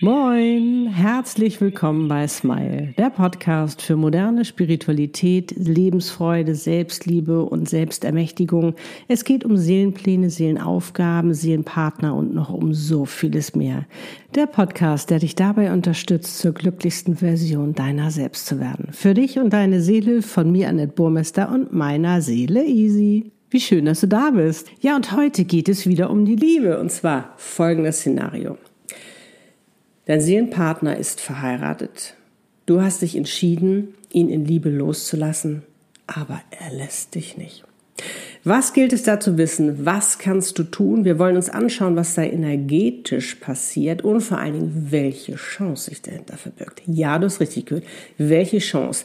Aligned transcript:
Moin, 0.00 0.88
herzlich 0.88 1.58
willkommen 1.62 2.06
bei 2.06 2.28
Smile, 2.28 2.92
der 2.98 3.08
Podcast 3.08 3.80
für 3.80 3.96
moderne 3.96 4.44
Spiritualität, 4.44 5.54
Lebensfreude, 5.56 6.54
Selbstliebe 6.54 7.42
und 7.42 7.66
Selbstermächtigung. 7.66 8.74
Es 9.08 9.24
geht 9.24 9.42
um 9.46 9.56
Seelenpläne, 9.56 10.28
Seelenaufgaben, 10.28 11.32
Seelenpartner 11.32 12.14
und 12.14 12.34
noch 12.34 12.50
um 12.50 12.74
so 12.74 13.06
vieles 13.06 13.54
mehr. 13.54 13.86
Der 14.34 14.44
Podcast, 14.46 15.08
der 15.08 15.20
dich 15.20 15.34
dabei 15.34 15.72
unterstützt, 15.72 16.40
zur 16.40 16.52
glücklichsten 16.52 17.16
Version 17.16 17.72
deiner 17.72 18.10
selbst 18.10 18.44
zu 18.44 18.60
werden. 18.60 18.88
Für 18.92 19.14
dich 19.14 19.38
und 19.38 19.54
deine 19.54 19.80
Seele 19.80 20.20
von 20.20 20.52
mir, 20.52 20.68
Annette 20.68 20.92
Burmester 20.92 21.50
und 21.50 21.72
meiner 21.72 22.20
Seele 22.20 22.66
Easy. 22.66 23.32
Wie 23.48 23.60
schön, 23.60 23.86
dass 23.86 24.02
du 24.02 24.08
da 24.08 24.30
bist. 24.32 24.68
Ja, 24.80 24.94
und 24.94 25.12
heute 25.16 25.46
geht 25.46 25.70
es 25.70 25.86
wieder 25.86 26.10
um 26.10 26.26
die 26.26 26.36
Liebe 26.36 26.78
und 26.78 26.92
zwar 26.92 27.32
folgendes 27.38 28.00
Szenario. 28.00 28.58
Dein 30.06 30.20
Seelenpartner 30.20 30.96
ist 30.96 31.20
verheiratet. 31.20 32.14
Du 32.64 32.80
hast 32.80 33.02
dich 33.02 33.16
entschieden, 33.16 33.94
ihn 34.12 34.28
in 34.28 34.44
Liebe 34.44 34.70
loszulassen, 34.70 35.62
aber 36.06 36.40
er 36.50 36.72
lässt 36.72 37.14
dich 37.16 37.36
nicht. 37.36 37.64
Was 38.44 38.72
gilt 38.72 38.92
es 38.92 39.02
da 39.02 39.18
zu 39.18 39.36
wissen? 39.36 39.84
Was 39.84 40.18
kannst 40.18 40.58
du 40.60 40.62
tun? 40.62 41.04
Wir 41.04 41.18
wollen 41.18 41.34
uns 41.34 41.50
anschauen, 41.50 41.96
was 41.96 42.14
da 42.14 42.22
energetisch 42.22 43.34
passiert 43.36 44.02
und 44.02 44.20
vor 44.20 44.38
allen 44.38 44.52
Dingen, 44.52 44.86
welche 44.90 45.34
Chance 45.34 45.90
sich 45.90 46.02
dahinter 46.02 46.36
verbirgt. 46.36 46.82
Ja, 46.86 47.18
du 47.18 47.26
hast 47.26 47.40
richtig 47.40 47.66
gehört. 47.66 47.84
Welche 48.16 48.58
Chance? 48.58 49.04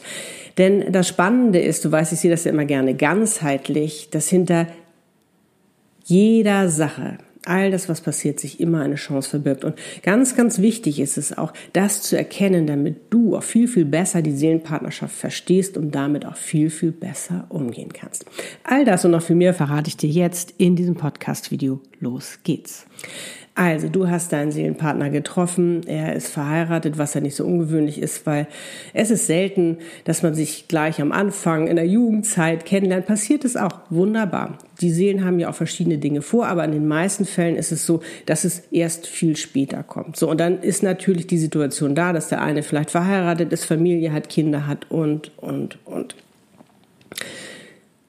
Denn 0.58 0.92
das 0.92 1.08
Spannende 1.08 1.60
ist, 1.60 1.84
du 1.84 1.90
weißt, 1.90 2.12
ich 2.12 2.20
sehe 2.20 2.30
das 2.30 2.44
ja 2.44 2.52
immer 2.52 2.66
gerne 2.66 2.94
ganzheitlich, 2.94 4.10
dass 4.10 4.28
hinter 4.28 4.68
jeder 6.04 6.68
Sache 6.68 7.18
all 7.46 7.70
das, 7.70 7.88
was 7.88 8.00
passiert, 8.00 8.40
sich 8.40 8.60
immer 8.60 8.82
eine 8.82 8.94
Chance 8.96 9.30
verbirgt. 9.30 9.64
Und 9.64 9.76
ganz, 10.02 10.36
ganz 10.36 10.58
wichtig 10.58 11.00
ist 11.00 11.18
es 11.18 11.36
auch, 11.36 11.52
das 11.72 12.02
zu 12.02 12.16
erkennen, 12.16 12.66
damit 12.66 12.96
du 13.10 13.36
auch 13.36 13.42
viel, 13.42 13.68
viel 13.68 13.84
besser 13.84 14.22
die 14.22 14.32
Seelenpartnerschaft 14.32 15.14
verstehst 15.14 15.76
und 15.76 15.94
damit 15.94 16.26
auch 16.26 16.36
viel, 16.36 16.70
viel 16.70 16.92
besser 16.92 17.46
umgehen 17.48 17.92
kannst. 17.92 18.24
All 18.64 18.84
das 18.84 19.04
und 19.04 19.10
noch 19.10 19.22
viel 19.22 19.36
mehr 19.36 19.54
verrate 19.54 19.88
ich 19.88 19.96
dir 19.96 20.10
jetzt 20.10 20.54
in 20.58 20.76
diesem 20.76 20.94
Podcast-Video. 20.94 21.80
Los 22.00 22.38
geht's. 22.42 22.86
Also, 23.54 23.90
du 23.90 24.08
hast 24.08 24.32
deinen 24.32 24.50
Seelenpartner 24.50 25.10
getroffen, 25.10 25.82
er 25.86 26.14
ist 26.14 26.28
verheiratet, 26.28 26.96
was 26.96 27.12
ja 27.12 27.20
nicht 27.20 27.36
so 27.36 27.44
ungewöhnlich 27.44 28.00
ist, 28.00 28.24
weil 28.24 28.46
es 28.94 29.10
ist 29.10 29.26
selten, 29.26 29.76
dass 30.04 30.22
man 30.22 30.32
sich 30.32 30.68
gleich 30.68 31.02
am 31.02 31.12
Anfang 31.12 31.66
in 31.66 31.76
der 31.76 31.86
Jugendzeit 31.86 32.64
kennenlernt. 32.64 33.04
Passiert 33.04 33.44
es 33.44 33.58
auch 33.58 33.80
wunderbar. 33.90 34.56
Die 34.80 34.90
Seelen 34.90 35.22
haben 35.22 35.38
ja 35.38 35.50
auch 35.50 35.54
verschiedene 35.54 35.98
Dinge 35.98 36.22
vor, 36.22 36.46
aber 36.46 36.64
in 36.64 36.72
den 36.72 36.88
meisten 36.88 37.26
Fällen 37.26 37.56
ist 37.56 37.72
es 37.72 37.84
so, 37.84 38.00
dass 38.24 38.44
es 38.44 38.60
erst 38.70 39.06
viel 39.06 39.36
später 39.36 39.82
kommt. 39.82 40.16
So, 40.16 40.30
und 40.30 40.40
dann 40.40 40.62
ist 40.62 40.82
natürlich 40.82 41.26
die 41.26 41.38
Situation 41.38 41.94
da, 41.94 42.14
dass 42.14 42.28
der 42.28 42.40
eine 42.40 42.62
vielleicht 42.62 42.90
verheiratet 42.90 43.52
ist, 43.52 43.66
Familie 43.66 44.12
hat, 44.12 44.30
Kinder 44.30 44.66
hat 44.66 44.90
und, 44.90 45.30
und, 45.36 45.78
und. 45.84 46.16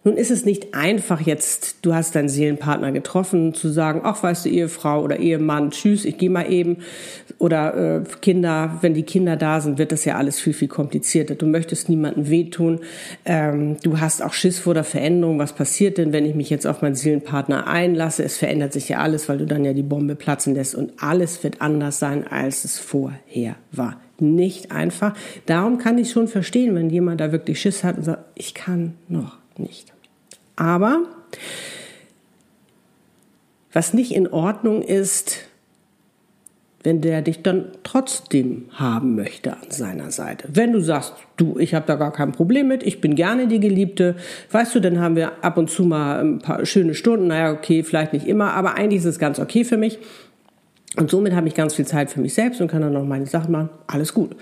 Nun 0.06 0.18
ist 0.18 0.32
es 0.32 0.44
nicht 0.44 0.74
einfach 0.74 1.22
jetzt, 1.22 1.78
du 1.82 1.94
hast 1.94 2.16
deinen 2.16 2.28
Seelenpartner 2.28 2.92
getroffen, 2.92 3.54
zu 3.54 3.70
sagen, 3.70 4.02
ach 4.04 4.22
weißt 4.22 4.46
du, 4.46 4.50
Ehefrau 4.50 5.02
oder 5.02 5.18
Ehemann, 5.18 5.72
tschüss, 5.72 6.04
ich 6.04 6.18
gehe 6.18 6.30
mal 6.30 6.52
eben. 6.52 6.80
Oder 7.40 8.02
äh, 8.02 8.04
Kinder, 8.22 8.80
wenn 8.82 8.94
die 8.94 9.04
Kinder 9.04 9.38
da 9.38 9.62
sind, 9.62 9.78
wird 9.78 9.94
das 9.94 10.04
ja 10.04 10.18
alles 10.18 10.42
viel, 10.42 10.52
viel 10.52 10.68
komplizierter. 10.68 11.36
Du 11.36 11.46
möchtest 11.46 11.88
niemandem 11.88 12.30
wehtun. 12.30 12.82
Ähm, 13.24 13.78
du 13.82 14.02
hast 14.02 14.22
auch 14.22 14.34
Schiss 14.34 14.60
vor 14.60 14.74
der 14.74 14.84
Veränderung. 14.84 15.40
Was 15.40 15.54
passiert 15.54 15.98
denn, 15.98 16.12
wenn 16.12 16.26
ich 16.26 16.36
mich 16.36 16.50
jetzt 16.50 16.68
auf 16.68 16.82
meinen 16.82 16.96
Seelenpartner 16.96 17.68
einlasse? 17.68 18.24
Es 18.24 18.38
verändert 18.38 18.74
sich 18.74 18.90
ja 18.90 18.98
alles, 18.98 19.30
weil 19.30 19.38
du 19.38 19.46
dann 19.46 19.64
ja 19.64 19.72
die 19.72 19.84
Bombe 19.84 20.16
platzen 20.16 20.54
lässt 20.54 20.76
und 20.76 20.92
alles 20.98 21.44
wird 21.46 21.62
anders 21.62 22.00
sein, 22.00 22.28
als 22.28 22.66
es 22.66 22.78
vorher 22.78 23.56
war 23.72 24.02
nicht 24.20 24.72
einfach. 24.72 25.16
Darum 25.46 25.80
kann 25.80 25.98
ich 25.98 26.12
schon 26.12 26.28
verstehen, 26.28 26.76
wenn 26.76 26.90
jemand 26.90 27.20
da 27.20 27.32
wirklich 27.32 27.60
Schiss 27.60 27.84
hat 27.84 27.98
und 27.98 28.04
sagt, 28.04 28.24
ich 28.36 28.54
kann 28.54 28.94
noch 29.10 29.38
nicht. 29.58 29.93
Aber 30.56 31.04
was 33.72 33.94
nicht 33.94 34.14
in 34.14 34.28
Ordnung 34.28 34.82
ist, 34.82 35.48
wenn 36.84 37.00
der 37.00 37.22
dich 37.22 37.42
dann 37.42 37.70
trotzdem 37.84 38.66
haben 38.72 39.16
möchte 39.16 39.54
an 39.54 39.70
seiner 39.70 40.12
Seite. 40.12 40.50
Wenn 40.52 40.74
du 40.74 40.82
sagst, 40.82 41.14
du, 41.38 41.58
ich 41.58 41.74
habe 41.74 41.86
da 41.88 41.96
gar 41.96 42.12
kein 42.12 42.34
Problem 42.34 42.68
mit, 42.68 42.84
ich 42.84 43.00
bin 43.00 43.16
gerne 43.16 43.48
die 43.48 43.62
Geliebte, 43.62 44.16
weißt 44.52 44.76
du, 44.76 44.82
dann 44.82 45.00
haben 45.00 45.16
wir 45.16 45.44
ab 45.44 45.58
und 45.58 45.70
zu 45.70 45.86
mal 45.86 46.20
ein 46.20 46.40
paar 46.40 46.66
schöne 46.66 46.94
Stunden, 46.94 47.28
naja, 47.28 47.54
okay, 47.54 47.84
vielleicht 47.84 48.12
nicht 48.12 48.28
immer, 48.28 48.54
aber 48.54 48.76
eigentlich 48.76 49.00
ist 49.00 49.06
es 49.06 49.20
ganz 49.20 49.40
okay 49.40 49.64
für 49.64 49.78
mich. 49.78 49.98
Und 50.96 51.10
somit 51.10 51.34
habe 51.34 51.48
ich 51.48 51.56
ganz 51.56 51.74
viel 51.74 51.88
Zeit 51.88 52.12
für 52.12 52.22
mich 52.22 52.36
selbst 52.36 52.62
und 52.62 52.68
kann 52.68 52.82
dann 52.82 52.94
noch 52.94 53.04
meine 53.04 53.26
Sachen 53.26 53.52
machen. 53.52 53.70
Alles 53.88 54.14
gut. 54.14 54.36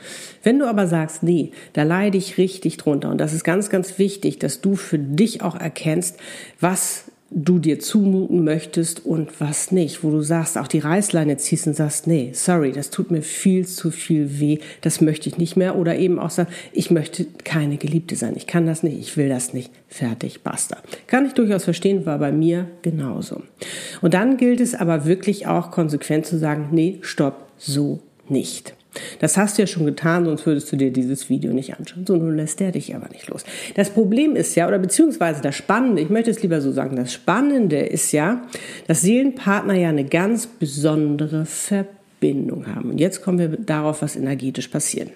Wenn 0.43 0.59
du 0.59 0.67
aber 0.67 0.85
sagst, 0.85 1.23
nee, 1.23 1.51
da 1.73 1.83
leide 1.83 2.17
ich 2.17 2.37
richtig 2.37 2.77
drunter. 2.77 3.09
Und 3.09 3.19
das 3.19 3.33
ist 3.33 3.45
ganz, 3.45 3.69
ganz 3.69 3.97
wichtig, 3.97 4.39
dass 4.39 4.59
du 4.59 4.75
für 4.75 4.99
dich 4.99 5.41
auch 5.41 5.55
erkennst, 5.55 6.17
was 6.59 7.10
du 7.33 7.59
dir 7.59 7.79
zumuten 7.79 8.43
möchtest 8.43 9.05
und 9.05 9.39
was 9.39 9.71
nicht, 9.71 10.03
wo 10.03 10.11
du 10.11 10.21
sagst, 10.21 10.57
auch 10.57 10.67
die 10.67 10.79
Reißleine 10.79 11.37
ziehst 11.37 11.65
und 11.65 11.75
sagst, 11.75 12.05
nee, 12.05 12.31
sorry, 12.33 12.73
das 12.73 12.89
tut 12.89 13.09
mir 13.09 13.21
viel 13.21 13.65
zu 13.65 13.89
viel 13.89 14.39
weh, 14.39 14.59
das 14.81 14.99
möchte 14.99 15.29
ich 15.29 15.37
nicht 15.37 15.55
mehr 15.55 15.77
oder 15.77 15.97
eben 15.97 16.19
auch 16.19 16.29
sagst, 16.29 16.53
ich 16.73 16.91
möchte 16.91 17.25
keine 17.45 17.77
Geliebte 17.77 18.17
sein, 18.17 18.33
ich 18.35 18.47
kann 18.47 18.65
das 18.65 18.83
nicht, 18.83 18.99
ich 18.99 19.15
will 19.15 19.29
das 19.29 19.53
nicht, 19.53 19.71
fertig, 19.87 20.41
basta. 20.43 20.77
Kann 21.07 21.25
ich 21.25 21.33
durchaus 21.33 21.63
verstehen, 21.63 22.05
war 22.05 22.19
bei 22.19 22.33
mir 22.33 22.67
genauso. 22.81 23.43
Und 24.01 24.13
dann 24.13 24.35
gilt 24.35 24.59
es 24.59 24.75
aber 24.75 25.05
wirklich 25.05 25.47
auch 25.47 25.71
konsequent 25.71 26.25
zu 26.25 26.37
sagen, 26.37 26.69
nee, 26.71 26.99
stopp, 27.01 27.47
so 27.57 28.01
nicht. 28.27 28.73
Das 29.19 29.37
hast 29.37 29.57
du 29.57 29.61
ja 29.61 29.67
schon 29.67 29.85
getan, 29.85 30.25
sonst 30.25 30.45
würdest 30.45 30.71
du 30.71 30.75
dir 30.75 30.91
dieses 30.91 31.29
Video 31.29 31.53
nicht 31.53 31.77
anschauen. 31.77 32.05
So, 32.05 32.15
nun 32.15 32.35
lässt 32.35 32.59
der 32.59 32.71
dich 32.71 32.95
aber 32.95 33.09
nicht 33.09 33.27
los. 33.29 33.43
Das 33.75 33.89
Problem 33.89 34.35
ist 34.35 34.55
ja, 34.55 34.67
oder 34.67 34.79
beziehungsweise 34.79 35.41
das 35.41 35.55
Spannende, 35.55 36.01
ich 36.01 36.09
möchte 36.09 36.31
es 36.31 36.41
lieber 36.41 36.61
so 36.61 36.71
sagen, 36.71 36.95
das 36.95 37.13
Spannende 37.13 37.79
ist 37.79 38.11
ja, 38.11 38.43
dass 38.87 39.01
Seelenpartner 39.01 39.75
ja 39.75 39.89
eine 39.89 40.05
ganz 40.05 40.47
besondere 40.47 41.45
Verbindung 41.45 42.67
haben. 42.67 42.91
Und 42.91 42.99
jetzt 42.99 43.21
kommen 43.21 43.39
wir 43.39 43.49
darauf, 43.49 44.01
was 44.01 44.15
energetisch 44.15 44.67
passiert 44.67 45.11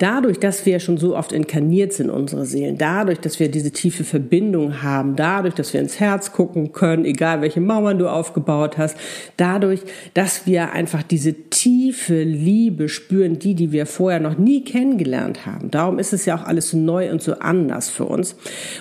dadurch, 0.00 0.40
dass 0.40 0.64
wir 0.66 0.80
schon 0.80 0.96
so 0.96 1.14
oft 1.14 1.30
inkarniert 1.30 1.92
sind, 1.92 2.10
unsere 2.10 2.46
Seelen, 2.46 2.78
dadurch, 2.78 3.20
dass 3.20 3.38
wir 3.38 3.50
diese 3.50 3.70
tiefe 3.70 4.02
Verbindung 4.02 4.82
haben, 4.82 5.14
dadurch, 5.14 5.54
dass 5.54 5.72
wir 5.72 5.80
ins 5.80 6.00
Herz 6.00 6.32
gucken 6.32 6.72
können, 6.72 7.04
egal 7.04 7.42
welche 7.42 7.60
Mauern 7.60 7.98
du 7.98 8.08
aufgebaut 8.08 8.78
hast, 8.78 8.96
dadurch, 9.36 9.80
dass 10.14 10.46
wir 10.46 10.72
einfach 10.72 11.02
diese 11.02 11.34
tiefe 11.34 12.22
Liebe 12.22 12.88
spüren, 12.88 13.38
die, 13.38 13.54
die 13.54 13.72
wir 13.72 13.84
vorher 13.84 14.20
noch 14.20 14.38
nie 14.38 14.64
kennengelernt 14.64 15.44
haben. 15.44 15.70
Darum 15.70 15.98
ist 15.98 16.14
es 16.14 16.24
ja 16.24 16.36
auch 16.36 16.44
alles 16.44 16.70
so 16.70 16.78
neu 16.78 17.10
und 17.10 17.22
so 17.22 17.34
anders 17.34 17.90
für 17.90 18.06
uns. 18.06 18.36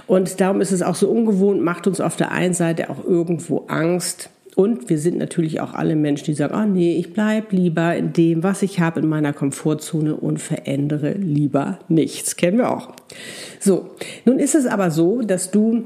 Und 0.08 0.40
darum 0.40 0.62
ist 0.62 0.72
es 0.72 0.82
auch 0.82 0.96
so 0.96 1.10
ungewohnt, 1.10 1.62
macht 1.62 1.86
uns 1.86 2.00
auf 2.00 2.16
der 2.16 2.32
einen 2.32 2.54
Seite 2.54 2.90
auch 2.90 3.04
irgendwo 3.04 3.66
Angst, 3.68 4.30
und 4.56 4.90
wir 4.90 5.00
sind 5.00 5.18
natürlich 5.18 5.62
auch 5.62 5.74
alle 5.74 5.96
Menschen, 5.96 6.26
die 6.26 6.34
sagen, 6.34 6.56
oh 6.56 6.66
nee, 6.66 6.98
ich 6.98 7.14
bleibe 7.14 7.56
lieber 7.56 7.96
in 7.96 8.14
dem, 8.14 8.44
was 8.44 8.62
ich 8.62 8.80
habe, 8.80 9.00
in 9.00 9.08
meiner 9.08 9.34
Komfortzone 9.34 10.16
und 10.16 10.40
verändere 10.40 11.14
lieber 11.14 11.80
nichts. 11.88 12.36
Kennen 12.36 12.58
wir 12.58 12.72
auch. 12.72 12.94
So, 13.60 13.92
nun 14.26 14.40
ist 14.40 14.56
es 14.56 14.66
aber 14.66 14.92
so, 14.92 15.22
dass 15.22 15.52
du, 15.52 15.86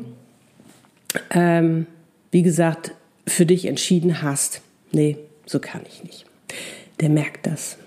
ähm, 1.31 1.85
wie 2.31 2.41
gesagt, 2.41 2.93
für 3.27 3.45
dich 3.45 3.65
entschieden 3.65 4.21
hast, 4.21 4.61
nee, 4.91 5.17
so 5.45 5.59
kann 5.59 5.81
ich 5.87 6.03
nicht. 6.03 6.25
Der 6.99 7.09
merkt 7.09 7.45
das. 7.47 7.77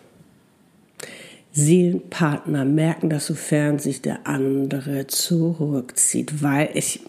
Seelenpartner 1.52 2.66
merken 2.66 3.08
das, 3.08 3.26
sofern 3.26 3.78
sich 3.78 4.02
der 4.02 4.26
andere 4.26 5.06
zurückzieht, 5.06 6.42
weil 6.42 6.68
ich, 6.74 7.00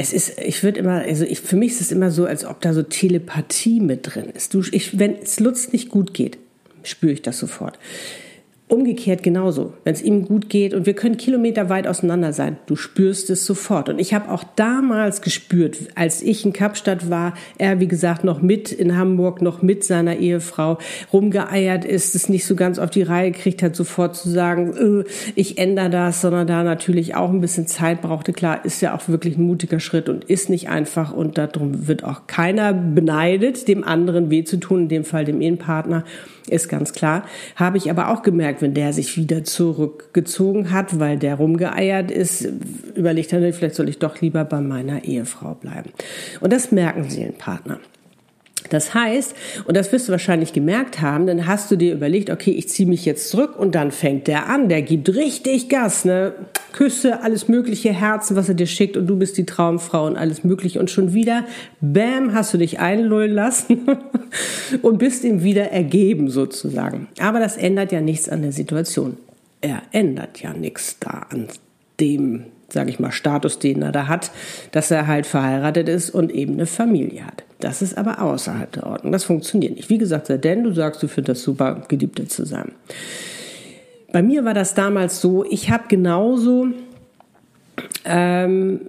es 0.00 0.12
ist, 0.12 0.38
ich 0.38 0.62
würde 0.62 0.78
immer, 0.78 1.02
also 1.02 1.24
ich, 1.24 1.40
für 1.40 1.56
mich 1.56 1.72
ist 1.72 1.80
es 1.80 1.90
immer 1.90 2.12
so, 2.12 2.24
als 2.24 2.44
ob 2.44 2.60
da 2.60 2.72
so 2.72 2.84
Telepathie 2.84 3.80
mit 3.80 4.14
drin 4.14 4.26
ist. 4.32 4.54
Du, 4.54 4.62
ich, 4.70 4.96
wenn 4.96 5.16
es 5.20 5.40
Lutz 5.40 5.72
nicht 5.72 5.88
gut 5.88 6.14
geht, 6.14 6.38
spüre 6.84 7.12
ich 7.12 7.20
das 7.20 7.36
sofort. 7.36 7.80
Umgekehrt 8.70 9.22
genauso, 9.22 9.72
wenn 9.84 9.94
es 9.94 10.02
ihm 10.02 10.26
gut 10.26 10.50
geht 10.50 10.74
und 10.74 10.84
wir 10.84 10.92
können 10.92 11.16
Kilometer 11.16 11.70
weit 11.70 11.86
auseinander 11.86 12.34
sein, 12.34 12.58
du 12.66 12.76
spürst 12.76 13.30
es 13.30 13.46
sofort. 13.46 13.88
Und 13.88 13.98
ich 13.98 14.12
habe 14.12 14.30
auch 14.30 14.44
damals 14.56 15.22
gespürt, 15.22 15.78
als 15.94 16.20
ich 16.20 16.44
in 16.44 16.52
Kapstadt 16.52 17.08
war, 17.08 17.32
er 17.56 17.80
wie 17.80 17.88
gesagt 17.88 18.24
noch 18.24 18.42
mit 18.42 18.70
in 18.70 18.94
Hamburg, 18.94 19.40
noch 19.40 19.62
mit 19.62 19.84
seiner 19.84 20.16
Ehefrau 20.16 20.76
rumgeeiert 21.14 21.86
ist, 21.86 22.14
es 22.14 22.28
nicht 22.28 22.44
so 22.44 22.56
ganz 22.56 22.78
auf 22.78 22.90
die 22.90 23.00
Reihe 23.00 23.30
gekriegt 23.30 23.62
hat, 23.62 23.74
sofort 23.74 24.16
zu 24.16 24.28
sagen, 24.28 25.04
äh, 25.06 25.08
ich 25.34 25.56
ändere 25.56 25.88
das, 25.88 26.20
sondern 26.20 26.46
da 26.46 26.62
natürlich 26.62 27.14
auch 27.14 27.30
ein 27.30 27.40
bisschen 27.40 27.66
Zeit 27.66 28.02
brauchte. 28.02 28.34
Klar, 28.34 28.66
ist 28.66 28.82
ja 28.82 28.94
auch 28.94 29.08
wirklich 29.08 29.38
ein 29.38 29.44
mutiger 29.44 29.80
Schritt 29.80 30.10
und 30.10 30.24
ist 30.24 30.50
nicht 30.50 30.68
einfach 30.68 31.14
und 31.14 31.38
darum 31.38 31.88
wird 31.88 32.04
auch 32.04 32.26
keiner 32.26 32.74
beneidet, 32.74 33.66
dem 33.66 33.82
anderen 33.82 34.28
weh 34.28 34.44
zu 34.44 34.58
tun, 34.58 34.82
in 34.82 34.88
dem 34.88 35.04
Fall 35.04 35.24
dem 35.24 35.40
Ehepartner 35.40 36.04
ist 36.50 36.68
ganz 36.68 36.92
klar. 36.92 37.24
Habe 37.56 37.78
ich 37.78 37.90
aber 37.90 38.08
auch 38.08 38.22
gemerkt, 38.22 38.57
wenn 38.62 38.74
der 38.74 38.92
sich 38.92 39.16
wieder 39.16 39.44
zurückgezogen 39.44 40.72
hat, 40.72 40.98
weil 40.98 41.18
der 41.18 41.36
rumgeeiert 41.36 42.10
ist, 42.10 42.48
überlegt 42.94 43.32
er, 43.32 43.52
vielleicht 43.52 43.74
soll 43.74 43.88
ich 43.88 43.98
doch 43.98 44.20
lieber 44.20 44.44
bei 44.44 44.60
meiner 44.60 45.04
Ehefrau 45.04 45.54
bleiben. 45.54 45.90
Und 46.40 46.52
das 46.52 46.72
merken 46.72 47.08
Seelenpartner. 47.08 47.80
Das 48.70 48.94
heißt, 48.94 49.34
und 49.66 49.76
das 49.76 49.92
wirst 49.92 50.08
du 50.08 50.12
wahrscheinlich 50.12 50.52
gemerkt 50.52 51.00
haben, 51.00 51.26
dann 51.26 51.46
hast 51.46 51.70
du 51.70 51.76
dir 51.76 51.94
überlegt, 51.94 52.30
okay, 52.30 52.50
ich 52.50 52.68
ziehe 52.68 52.88
mich 52.88 53.04
jetzt 53.04 53.30
zurück 53.30 53.58
und 53.58 53.74
dann 53.74 53.90
fängt 53.90 54.26
der 54.26 54.48
an, 54.48 54.68
der 54.68 54.82
gibt 54.82 55.14
richtig 55.14 55.68
Gas, 55.68 56.04
ne? 56.04 56.32
Küsse, 56.72 57.22
alles 57.22 57.48
mögliche, 57.48 57.92
Herzen, 57.92 58.36
was 58.36 58.48
er 58.48 58.54
dir 58.54 58.66
schickt 58.66 58.96
und 58.96 59.06
du 59.06 59.16
bist 59.16 59.38
die 59.38 59.46
Traumfrau 59.46 60.06
und 60.06 60.16
alles 60.16 60.44
mögliche 60.44 60.78
und 60.78 60.90
schon 60.90 61.14
wieder, 61.14 61.44
bam, 61.80 62.34
hast 62.34 62.52
du 62.54 62.58
dich 62.58 62.78
einlullen 62.78 63.32
lassen 63.32 63.88
und 64.82 64.98
bist 64.98 65.24
ihm 65.24 65.42
wieder 65.42 65.72
ergeben 65.72 66.30
sozusagen. 66.30 67.08
Aber 67.20 67.40
das 67.40 67.56
ändert 67.56 67.90
ja 67.92 68.00
nichts 68.00 68.28
an 68.28 68.42
der 68.42 68.52
Situation. 68.52 69.16
Er 69.60 69.82
ändert 69.92 70.40
ja 70.40 70.52
nichts 70.52 70.98
da 71.00 71.26
an 71.30 71.48
dem, 71.98 72.44
sage 72.68 72.90
ich 72.90 73.00
mal, 73.00 73.12
Status, 73.12 73.58
den 73.58 73.82
er 73.82 73.92
da 73.92 74.06
hat, 74.06 74.30
dass 74.70 74.90
er 74.90 75.06
halt 75.06 75.26
verheiratet 75.26 75.88
ist 75.88 76.10
und 76.10 76.30
eben 76.30 76.54
eine 76.54 76.66
Familie 76.66 77.26
hat. 77.26 77.44
Das 77.60 77.82
ist 77.82 77.98
aber 77.98 78.22
außerhalb 78.22 78.70
der 78.72 78.86
Ordnung. 78.86 79.12
Das 79.12 79.24
funktioniert 79.24 79.76
nicht. 79.76 79.90
Wie 79.90 79.98
gesagt, 79.98 80.28
denn 80.28 80.64
du 80.64 80.72
sagst, 80.72 81.02
du 81.02 81.08
findest 81.08 81.40
das 81.40 81.42
super, 81.44 81.82
Geliebte 81.88 82.26
zu 82.28 82.44
sein. 82.44 82.72
Bei 84.12 84.22
mir 84.22 84.44
war 84.44 84.54
das 84.54 84.74
damals 84.74 85.20
so, 85.20 85.44
ich 85.44 85.70
habe 85.70 85.84
genauso 85.88 86.68
ähm, 88.04 88.80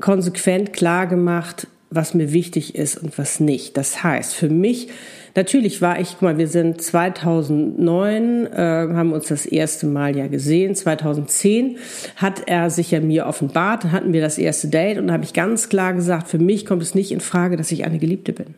konsequent 0.00 0.72
klar 0.72 1.06
gemacht, 1.06 1.66
was 1.90 2.14
mir 2.14 2.32
wichtig 2.32 2.74
ist 2.74 2.96
und 3.02 3.16
was 3.18 3.40
nicht. 3.40 3.76
Das 3.76 4.02
heißt, 4.02 4.34
für 4.34 4.48
mich 4.48 4.88
Natürlich 5.36 5.82
war 5.82 6.00
ich, 6.00 6.12
guck 6.12 6.22
mal, 6.22 6.38
wir 6.38 6.48
sind 6.48 6.80
2009, 6.80 8.46
äh, 8.46 8.56
haben 8.56 9.12
uns 9.12 9.28
das 9.28 9.44
erste 9.44 9.86
Mal 9.86 10.16
ja 10.16 10.28
gesehen. 10.28 10.74
2010 10.74 11.76
hat 12.16 12.44
er 12.48 12.70
sich 12.70 12.90
ja 12.90 13.00
mir 13.00 13.26
offenbart, 13.26 13.92
hatten 13.92 14.14
wir 14.14 14.22
das 14.22 14.38
erste 14.38 14.68
Date 14.68 14.96
und 14.96 15.08
da 15.08 15.12
habe 15.12 15.24
ich 15.24 15.34
ganz 15.34 15.68
klar 15.68 15.92
gesagt, 15.92 16.28
für 16.28 16.38
mich 16.38 16.64
kommt 16.64 16.82
es 16.82 16.94
nicht 16.94 17.12
in 17.12 17.20
Frage, 17.20 17.58
dass 17.58 17.70
ich 17.70 17.84
eine 17.84 17.98
Geliebte 17.98 18.32
bin. 18.32 18.54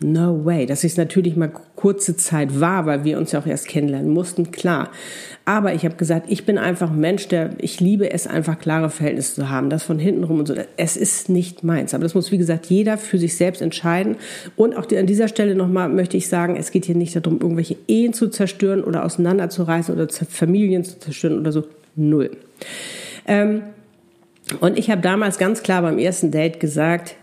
No 0.00 0.44
way. 0.44 0.66
Dass 0.66 0.82
ich 0.82 0.92
es 0.92 0.98
natürlich 0.98 1.36
mal 1.36 1.52
kurze 1.76 2.16
Zeit 2.16 2.60
war, 2.60 2.86
weil 2.86 3.04
wir 3.04 3.16
uns 3.16 3.32
ja 3.32 3.40
auch 3.40 3.46
erst 3.46 3.68
kennenlernen 3.68 4.10
mussten, 4.10 4.50
klar. 4.50 4.90
Aber 5.44 5.74
ich 5.74 5.84
habe 5.84 5.96
gesagt, 5.96 6.26
ich 6.30 6.46
bin 6.46 6.58
einfach 6.58 6.90
ein 6.90 6.98
Mensch, 6.98 7.28
der, 7.28 7.50
ich 7.58 7.78
liebe 7.78 8.10
es 8.10 8.26
einfach, 8.26 8.58
klare 8.58 8.90
Verhältnisse 8.90 9.34
zu 9.34 9.50
haben. 9.50 9.70
Das 9.70 9.84
von 9.84 9.98
hinten 9.98 10.24
rum 10.24 10.40
und 10.40 10.48
so. 10.48 10.54
Es 10.76 10.96
ist 10.96 11.28
nicht 11.28 11.62
meins. 11.62 11.94
Aber 11.94 12.02
das 12.02 12.14
muss, 12.14 12.32
wie 12.32 12.38
gesagt, 12.38 12.66
jeder 12.66 12.98
für 12.98 13.18
sich 13.18 13.36
selbst 13.36 13.62
entscheiden. 13.62 14.16
Und 14.56 14.76
auch 14.76 14.90
an 14.90 15.06
dieser 15.06 15.28
Stelle 15.28 15.54
nochmal 15.54 15.88
möchte 15.88 16.16
ich 16.16 16.28
sagen, 16.28 16.56
es 16.56 16.70
geht 16.70 16.86
hier 16.86 16.96
nicht 16.96 17.14
darum, 17.14 17.40
irgendwelche 17.40 17.76
Ehen 17.86 18.14
zu 18.14 18.28
zerstören 18.28 18.82
oder 18.82 19.04
auseinanderzureißen 19.04 19.94
oder 19.94 20.08
Familien 20.08 20.82
zu 20.84 20.98
zerstören 20.98 21.38
oder 21.38 21.52
so. 21.52 21.64
Null. 21.94 22.30
Ähm, 23.26 23.62
und 24.60 24.78
ich 24.78 24.90
habe 24.90 25.00
damals 25.00 25.38
ganz 25.38 25.62
klar 25.62 25.82
beim 25.82 25.98
ersten 25.98 26.30
Date 26.30 26.58
gesagt, 26.58 27.16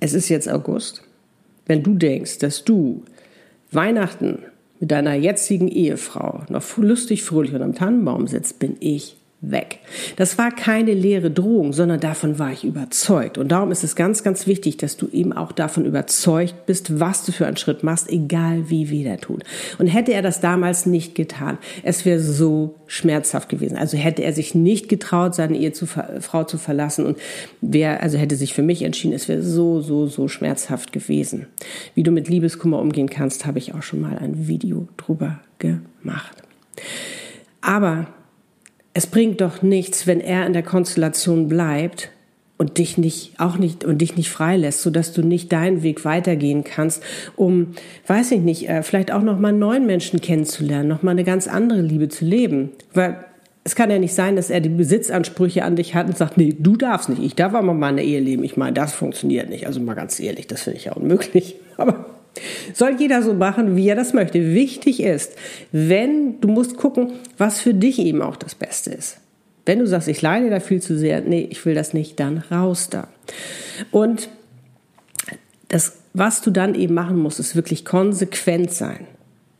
es 0.00 0.12
ist 0.12 0.28
jetzt 0.28 0.48
August. 0.48 1.02
Wenn 1.66 1.82
du 1.82 1.94
denkst, 1.94 2.38
dass 2.38 2.64
du 2.64 3.02
Weihnachten 3.70 4.40
mit 4.80 4.90
deiner 4.90 5.14
jetzigen 5.14 5.68
Ehefrau 5.68 6.42
noch 6.48 6.76
lustig, 6.76 7.22
fröhlich 7.22 7.54
und 7.54 7.62
am 7.62 7.74
Tannenbaum 7.74 8.26
sitzt, 8.26 8.58
bin 8.58 8.76
ich 8.80 9.16
weg. 9.50 9.78
Das 10.16 10.38
war 10.38 10.50
keine 10.50 10.92
leere 10.92 11.30
Drohung, 11.30 11.72
sondern 11.72 12.00
davon 12.00 12.38
war 12.38 12.52
ich 12.52 12.64
überzeugt. 12.64 13.38
Und 13.38 13.48
darum 13.48 13.70
ist 13.70 13.84
es 13.84 13.96
ganz, 13.96 14.22
ganz 14.22 14.46
wichtig, 14.46 14.76
dass 14.76 14.96
du 14.96 15.08
eben 15.08 15.32
auch 15.32 15.52
davon 15.52 15.84
überzeugt 15.84 16.66
bist, 16.66 17.00
was 17.00 17.24
du 17.24 17.32
für 17.32 17.46
einen 17.46 17.56
Schritt 17.56 17.82
machst, 17.82 18.10
egal 18.10 18.70
wie 18.70 18.90
weh 18.90 19.04
der 19.04 19.18
tut. 19.18 19.44
Und 19.78 19.86
hätte 19.86 20.12
er 20.12 20.22
das 20.22 20.40
damals 20.40 20.86
nicht 20.86 21.14
getan, 21.14 21.58
es 21.82 22.04
wäre 22.04 22.20
so 22.20 22.74
schmerzhaft 22.86 23.48
gewesen. 23.48 23.76
Also 23.76 23.96
hätte 23.96 24.22
er 24.22 24.32
sich 24.32 24.54
nicht 24.54 24.88
getraut, 24.88 25.34
seine 25.34 25.56
Ehefrau 25.58 26.44
zu 26.44 26.58
verlassen 26.58 27.06
und 27.06 27.18
wäre, 27.60 28.00
also 28.00 28.18
hätte 28.18 28.36
sich 28.36 28.54
für 28.54 28.62
mich 28.62 28.82
entschieden, 28.82 29.14
es 29.14 29.28
wäre 29.28 29.42
so, 29.42 29.80
so, 29.80 30.06
so 30.06 30.28
schmerzhaft 30.28 30.92
gewesen. 30.92 31.46
Wie 31.94 32.02
du 32.02 32.10
mit 32.10 32.28
Liebeskummer 32.28 32.78
umgehen 32.78 33.08
kannst, 33.08 33.46
habe 33.46 33.58
ich 33.58 33.74
auch 33.74 33.82
schon 33.82 34.00
mal 34.00 34.18
ein 34.18 34.48
Video 34.48 34.88
drüber 34.96 35.40
gemacht. 35.58 36.42
Aber 37.60 38.06
es 38.94 39.06
bringt 39.08 39.40
doch 39.40 39.62
nichts, 39.62 40.06
wenn 40.06 40.20
er 40.20 40.46
in 40.46 40.52
der 40.52 40.62
Konstellation 40.62 41.48
bleibt 41.48 42.10
und 42.56 42.78
dich 42.78 42.96
nicht 42.96 43.32
auch 43.38 43.58
nicht 43.58 43.84
und 43.84 43.98
dich 43.98 44.16
nicht 44.16 44.30
freilässt, 44.30 44.82
so 44.82 44.90
dass 44.90 45.12
du 45.12 45.22
nicht 45.22 45.52
deinen 45.52 45.82
Weg 45.82 46.04
weitergehen 46.04 46.62
kannst, 46.62 47.02
um 47.34 47.72
weiß 48.06 48.30
ich 48.30 48.40
nicht, 48.40 48.68
äh, 48.68 48.82
vielleicht 48.82 49.12
auch 49.12 49.22
noch 49.22 49.38
mal 49.38 49.48
einen 49.48 49.58
neuen 49.58 49.86
Menschen 49.86 50.20
kennenzulernen, 50.20 50.88
noch 50.88 51.02
mal 51.02 51.10
eine 51.10 51.24
ganz 51.24 51.48
andere 51.48 51.80
Liebe 51.80 52.08
zu 52.08 52.24
leben, 52.24 52.70
weil 52.92 53.24
es 53.64 53.74
kann 53.74 53.90
ja 53.90 53.98
nicht 53.98 54.14
sein, 54.14 54.36
dass 54.36 54.50
er 54.50 54.60
die 54.60 54.68
Besitzansprüche 54.68 55.64
an 55.64 55.74
dich 55.74 55.94
hat 55.94 56.06
und 56.06 56.16
sagt, 56.16 56.36
nee, 56.36 56.54
du 56.56 56.76
darfst 56.76 57.08
nicht, 57.08 57.22
ich 57.22 57.34
darf 57.34 57.54
aber 57.54 57.72
mal 57.72 57.88
eine 57.88 58.04
Ehe 58.04 58.20
leben. 58.20 58.44
Ich 58.44 58.58
meine, 58.58 58.74
das 58.74 58.92
funktioniert 58.92 59.48
nicht. 59.48 59.66
Also 59.66 59.80
mal 59.80 59.94
ganz 59.94 60.20
ehrlich, 60.20 60.46
das 60.46 60.62
finde 60.62 60.78
ich 60.78 60.84
ja 60.84 60.92
unmöglich. 60.92 61.56
Aber 61.78 62.04
soll 62.72 62.96
jeder 62.98 63.22
so 63.22 63.34
machen, 63.34 63.76
wie 63.76 63.88
er 63.88 63.96
das 63.96 64.12
möchte. 64.12 64.54
Wichtig 64.54 65.02
ist, 65.02 65.32
wenn 65.72 66.40
du 66.40 66.48
musst 66.48 66.76
gucken, 66.76 67.12
was 67.38 67.60
für 67.60 67.74
dich 67.74 67.98
eben 67.98 68.22
auch 68.22 68.36
das 68.36 68.54
Beste 68.54 68.90
ist. 68.90 69.18
Wenn 69.66 69.78
du 69.78 69.86
sagst, 69.86 70.08
ich 70.08 70.20
leide 70.20 70.50
da 70.50 70.60
viel 70.60 70.82
zu 70.82 70.98
sehr, 70.98 71.20
nee, 71.22 71.46
ich 71.50 71.64
will 71.64 71.74
das 71.74 71.94
nicht, 71.94 72.20
dann 72.20 72.38
raus 72.50 72.88
da. 72.90 73.08
Und 73.90 74.28
das, 75.68 75.98
was 76.12 76.42
du 76.42 76.50
dann 76.50 76.74
eben 76.74 76.94
machen 76.94 77.18
musst, 77.18 77.40
ist 77.40 77.56
wirklich 77.56 77.84
konsequent 77.84 78.72
sein. 78.72 79.06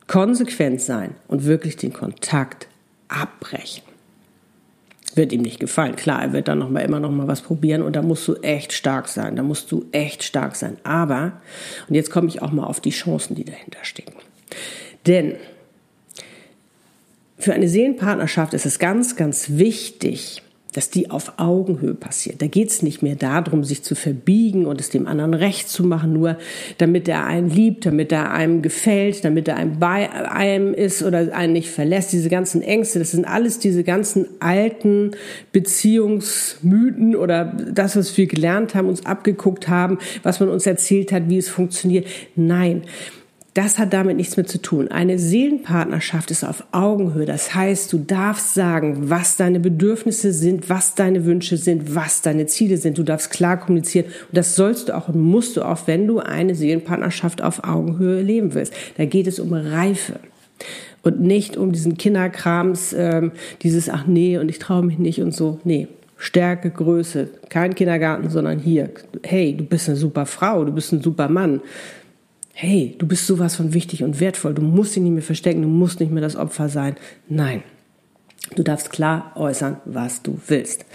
Konsequent 0.07 0.81
sein 0.81 1.15
und 1.27 1.45
wirklich 1.45 1.77
den 1.77 1.91
Kontakt 1.91 2.67
abbrechen 3.07 3.84
wird 5.15 5.31
ihm 5.31 5.41
nicht 5.41 5.59
gefallen. 5.59 5.95
Klar, 5.95 6.21
er 6.21 6.33
wird 6.33 6.47
dann 6.47 6.59
noch 6.59 6.69
mal 6.69 6.81
immer 6.81 6.99
noch 6.99 7.11
mal 7.11 7.27
was 7.27 7.41
probieren 7.41 7.81
und 7.81 7.95
da 7.95 8.01
musst 8.01 8.27
du 8.27 8.35
echt 8.35 8.73
stark 8.73 9.07
sein. 9.07 9.35
Da 9.35 9.43
musst 9.43 9.71
du 9.71 9.85
echt 9.91 10.23
stark 10.23 10.55
sein. 10.55 10.77
Aber 10.83 11.41
und 11.87 11.95
jetzt 11.95 12.11
komme 12.11 12.27
ich 12.27 12.41
auch 12.41 12.51
mal 12.51 12.65
auf 12.65 12.79
die 12.79 12.91
Chancen, 12.91 13.35
die 13.35 13.45
dahinter 13.45 13.79
stecken. 13.83 14.15
Denn 15.05 15.35
für 17.37 17.53
eine 17.53 17.67
Seelenpartnerschaft 17.67 18.53
ist 18.53 18.65
es 18.65 18.79
ganz, 18.79 19.15
ganz 19.15 19.51
wichtig, 19.51 20.41
dass 20.75 20.89
die 20.89 21.09
auf 21.09 21.33
Augenhöhe 21.37 21.93
passiert. 21.93 22.41
Da 22.41 22.47
geht 22.47 22.69
es 22.69 22.81
nicht 22.81 23.01
mehr 23.01 23.15
darum, 23.15 23.63
sich 23.63 23.81
zu 23.81 23.95
verbiegen 23.95 24.65
und 24.65 24.81
es 24.81 24.89
dem 24.89 25.07
anderen 25.07 25.33
recht 25.33 25.69
zu 25.69 25.85
machen, 25.85 26.11
nur 26.11 26.37
damit 26.77 27.07
er 27.07 27.25
einen 27.25 27.49
liebt, 27.49 27.85
damit 27.85 28.11
er 28.11 28.31
einem 28.31 28.61
gefällt, 28.61 29.23
damit 29.23 29.47
er 29.47 29.55
einem 29.55 29.79
bei 29.79 30.11
einem 30.11 30.73
ist 30.73 31.01
oder 31.01 31.33
einen 31.33 31.53
nicht 31.53 31.69
verlässt. 31.69 32.11
Diese 32.11 32.27
ganzen 32.27 32.61
Ängste, 32.61 32.99
das 32.99 33.11
sind 33.11 33.25
alles 33.25 33.57
diese 33.59 33.85
ganzen 33.85 34.27
alten 34.41 35.11
Beziehungsmythen 35.53 37.15
oder 37.15 37.45
das, 37.45 37.95
was 37.95 38.17
wir 38.17 38.27
gelernt 38.27 38.75
haben, 38.75 38.89
uns 38.89 39.05
abgeguckt 39.05 39.69
haben, 39.69 39.99
was 40.23 40.41
man 40.41 40.49
uns 40.49 40.65
erzählt 40.65 41.13
hat, 41.13 41.29
wie 41.29 41.37
es 41.37 41.47
funktioniert. 41.47 42.05
Nein. 42.35 42.81
Das 43.55 43.79
hat 43.79 43.93
damit 43.93 44.17
nichts 44.17 44.35
mehr 44.35 44.45
zu 44.45 44.61
tun. 44.61 44.89
Eine 44.89 45.17
Seelenpartnerschaft 45.17 46.29
ist 46.29 46.43
auf 46.43 46.65
Augenhöhe. 46.73 47.25
Das 47.25 47.55
heißt, 47.55 47.91
du 47.93 47.99
darfst 47.99 48.53
sagen, 48.53 49.09
was 49.09 49.37
deine 49.37 49.61
Bedürfnisse 49.61 50.33
sind, 50.33 50.69
was 50.69 50.93
deine 50.93 51.23
Wünsche 51.23 51.55
sind, 51.55 51.95
was 51.95 52.21
deine 52.21 52.47
Ziele 52.47 52.75
sind. 52.75 52.97
Du 52.97 53.03
darfst 53.03 53.31
klar 53.31 53.57
kommunizieren. 53.57 54.07
Und 54.07 54.37
das 54.37 54.57
sollst 54.57 54.89
du 54.89 54.97
auch 54.97 55.07
und 55.07 55.21
musst 55.21 55.55
du 55.55 55.61
auch, 55.63 55.87
wenn 55.87 56.05
du 56.05 56.19
eine 56.19 56.53
Seelenpartnerschaft 56.53 57.41
auf 57.41 57.63
Augenhöhe 57.63 58.21
leben 58.21 58.53
willst. 58.53 58.73
Da 58.97 59.05
geht 59.05 59.25
es 59.25 59.39
um 59.39 59.53
Reife 59.53 60.19
und 61.03 61.21
nicht 61.21 61.55
um 61.55 61.71
diesen 61.71 61.97
Kinderkrams, 61.97 62.91
ähm, 62.91 63.31
dieses 63.61 63.89
ach 63.89 64.05
nee 64.05 64.37
und 64.37 64.49
ich 64.49 64.59
traue 64.59 64.83
mich 64.83 64.99
nicht 64.99 65.21
und 65.21 65.33
so. 65.33 65.61
Nee, 65.63 65.87
Stärke, 66.17 66.71
Größe, 66.71 67.29
kein 67.47 67.73
Kindergarten, 67.73 68.29
sondern 68.29 68.59
hier. 68.59 68.89
Hey, 69.23 69.55
du 69.55 69.63
bist 69.63 69.87
eine 69.87 69.95
super 69.97 70.25
Frau, 70.25 70.65
du 70.65 70.73
bist 70.73 70.91
ein 70.91 71.01
super 71.01 71.29
Mann 71.29 71.61
hey, 72.57 72.95
du 72.97 73.05
bist 73.05 73.27
sowas 73.27 73.57
von 73.57 73.73
wichtig 73.73 74.01
und 74.01 74.21
wertvoll, 74.21 74.53
du 74.53 74.61
musst 74.61 74.95
dich 74.95 75.03
nicht 75.03 75.11
mehr 75.11 75.21
verstecken, 75.21 75.61
du 75.61 75.67
musst 75.67 75.99
nicht 75.99 76.11
mehr 76.11 76.21
das 76.21 76.37
Opfer 76.37 76.69
sein. 76.69 76.95
Nein. 77.27 77.63
Du 78.55 78.63
darfst 78.63 78.91
klar 78.91 79.33
äußern, 79.35 79.77
was 79.85 80.21
du 80.21 80.39
willst. 80.47 80.85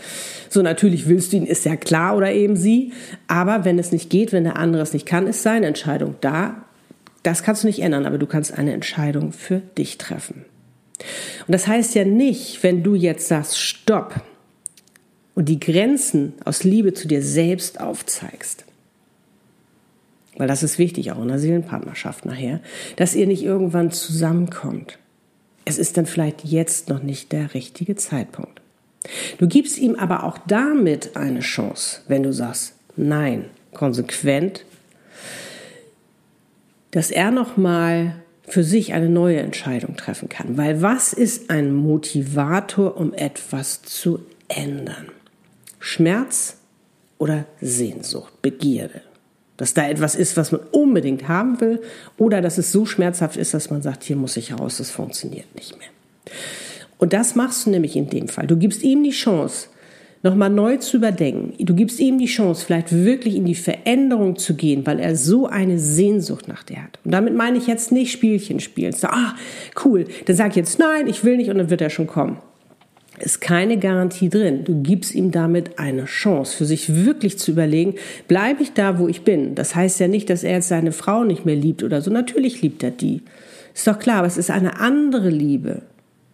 So, 0.48 0.62
natürlich 0.62 1.06
willst 1.06 1.32
du 1.32 1.36
ihn, 1.36 1.46
ist 1.46 1.66
ja 1.66 1.76
klar 1.76 2.16
oder 2.16 2.32
eben 2.32 2.56
sie. 2.56 2.92
Aber 3.26 3.64
wenn 3.66 3.78
es 3.78 3.92
nicht 3.92 4.08
geht, 4.08 4.32
wenn 4.32 4.44
der 4.44 4.56
andere 4.56 4.82
es 4.82 4.94
nicht 4.94 5.04
kann, 5.04 5.26
ist 5.26 5.42
seine 5.42 5.66
Entscheidung 5.66 6.14
da. 6.22 6.64
Das 7.24 7.42
kannst 7.42 7.64
du 7.64 7.66
nicht 7.66 7.82
ändern, 7.82 8.06
aber 8.06 8.16
du 8.16 8.26
kannst 8.26 8.56
eine 8.56 8.72
Entscheidung 8.72 9.32
für 9.32 9.58
dich 9.58 9.98
treffen. 9.98 10.46
Und 11.46 11.52
das 11.52 11.66
heißt 11.66 11.94
ja 11.94 12.04
nicht, 12.04 12.62
wenn 12.62 12.82
du 12.82 12.94
jetzt 12.94 13.28
sagst, 13.28 13.58
stopp 13.58 14.22
und 15.34 15.48
die 15.50 15.60
Grenzen 15.60 16.34
aus 16.44 16.64
Liebe 16.64 16.94
zu 16.94 17.06
dir 17.06 17.22
selbst 17.22 17.80
aufzeigst, 17.80 18.64
weil 20.40 20.48
das 20.48 20.62
ist 20.62 20.78
wichtig, 20.78 21.12
auch 21.12 21.20
in 21.20 21.28
der 21.28 21.38
Seelenpartnerschaft 21.38 22.24
nachher, 22.24 22.60
dass 22.96 23.14
ihr 23.14 23.26
nicht 23.26 23.42
irgendwann 23.42 23.90
zusammenkommt. 23.90 24.98
Es 25.66 25.76
ist 25.76 25.98
dann 25.98 26.06
vielleicht 26.06 26.46
jetzt 26.46 26.88
noch 26.88 27.02
nicht 27.02 27.30
der 27.32 27.52
richtige 27.52 27.94
Zeitpunkt. 27.94 28.62
Du 29.36 29.46
gibst 29.46 29.76
ihm 29.76 29.96
aber 29.96 30.24
auch 30.24 30.38
damit 30.46 31.14
eine 31.14 31.40
Chance, 31.40 32.00
wenn 32.08 32.22
du 32.22 32.32
sagst, 32.32 32.72
nein, 32.96 33.44
konsequent, 33.74 34.64
dass 36.90 37.10
er 37.10 37.32
noch 37.32 37.58
mal 37.58 38.14
für 38.48 38.64
sich 38.64 38.94
eine 38.94 39.10
neue 39.10 39.40
Entscheidung 39.40 39.96
treffen 39.96 40.30
kann. 40.30 40.56
Weil 40.56 40.80
was 40.80 41.12
ist 41.12 41.50
ein 41.50 41.74
Motivator, 41.74 42.96
um 42.96 43.12
etwas 43.12 43.82
zu 43.82 44.24
ändern? 44.48 45.08
Schmerz 45.80 46.56
oder 47.18 47.44
Sehnsucht, 47.60 48.40
Begierde? 48.40 49.02
Dass 49.60 49.74
da 49.74 49.86
etwas 49.86 50.14
ist, 50.14 50.38
was 50.38 50.52
man 50.52 50.62
unbedingt 50.72 51.28
haben 51.28 51.60
will 51.60 51.82
oder 52.16 52.40
dass 52.40 52.56
es 52.56 52.72
so 52.72 52.86
schmerzhaft 52.86 53.36
ist, 53.36 53.52
dass 53.52 53.68
man 53.68 53.82
sagt, 53.82 54.04
hier 54.04 54.16
muss 54.16 54.38
ich 54.38 54.58
raus, 54.58 54.78
das 54.78 54.90
funktioniert 54.90 55.54
nicht 55.54 55.78
mehr. 55.78 55.88
Und 56.96 57.12
das 57.12 57.34
machst 57.34 57.66
du 57.66 57.70
nämlich 57.70 57.94
in 57.94 58.08
dem 58.08 58.28
Fall. 58.28 58.46
Du 58.46 58.56
gibst 58.56 58.82
ihm 58.82 59.04
die 59.04 59.10
Chance, 59.10 59.68
nochmal 60.22 60.48
neu 60.48 60.78
zu 60.78 60.96
überdenken. 60.96 61.52
Du 61.62 61.74
gibst 61.74 62.00
ihm 62.00 62.16
die 62.16 62.24
Chance, 62.24 62.64
vielleicht 62.64 62.90
wirklich 62.90 63.36
in 63.36 63.44
die 63.44 63.54
Veränderung 63.54 64.36
zu 64.36 64.54
gehen, 64.54 64.86
weil 64.86 64.98
er 64.98 65.14
so 65.14 65.46
eine 65.46 65.78
Sehnsucht 65.78 66.48
nach 66.48 66.62
dir 66.62 66.82
hat. 66.82 66.98
Und 67.04 67.10
damit 67.10 67.34
meine 67.34 67.58
ich 67.58 67.66
jetzt 67.66 67.92
nicht 67.92 68.12
Spielchen 68.12 68.60
spielen. 68.60 68.92
So, 68.92 69.08
ah, 69.08 69.34
cool, 69.84 70.06
dann 70.24 70.36
sag 70.36 70.50
ich 70.50 70.56
jetzt 70.56 70.78
nein, 70.78 71.06
ich 71.06 71.22
will 71.22 71.36
nicht 71.36 71.50
und 71.50 71.58
dann 71.58 71.68
wird 71.68 71.82
er 71.82 71.90
schon 71.90 72.06
kommen. 72.06 72.38
Ist 73.20 73.42
keine 73.42 73.78
Garantie 73.78 74.30
drin. 74.30 74.64
Du 74.64 74.82
gibst 74.82 75.14
ihm 75.14 75.30
damit 75.30 75.78
eine 75.78 76.06
Chance, 76.06 76.56
für 76.56 76.64
sich 76.64 77.04
wirklich 77.04 77.38
zu 77.38 77.50
überlegen, 77.50 77.94
bleibe 78.28 78.62
ich 78.62 78.72
da, 78.72 78.98
wo 78.98 79.08
ich 79.08 79.22
bin. 79.22 79.54
Das 79.54 79.74
heißt 79.74 80.00
ja 80.00 80.08
nicht, 80.08 80.30
dass 80.30 80.42
er 80.42 80.52
jetzt 80.52 80.68
seine 80.68 80.92
Frau 80.92 81.24
nicht 81.24 81.44
mehr 81.44 81.56
liebt 81.56 81.82
oder 81.82 82.00
so. 82.00 82.10
Natürlich 82.10 82.62
liebt 82.62 82.82
er 82.82 82.90
die. 82.90 83.22
Ist 83.74 83.86
doch 83.86 83.98
klar, 83.98 84.18
aber 84.18 84.26
es 84.26 84.38
ist 84.38 84.50
eine 84.50 84.80
andere 84.80 85.28
Liebe. 85.28 85.82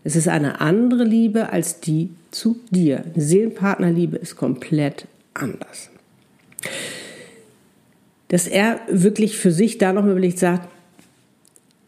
Es 0.04 0.14
ist 0.14 0.28
eine 0.28 0.60
andere 0.60 1.02
Liebe 1.02 1.52
als 1.52 1.80
die 1.80 2.10
zu 2.30 2.60
dir. 2.70 3.02
Eine 3.12 3.24
Seelenpartnerliebe 3.24 4.16
ist 4.16 4.36
komplett 4.36 5.06
anders. 5.34 5.90
Dass 8.28 8.46
er 8.46 8.80
wirklich 8.88 9.36
für 9.36 9.50
sich 9.50 9.78
da 9.78 9.92
nochmal 9.92 10.12
überlegt, 10.12 10.38
sagt, 10.38 10.68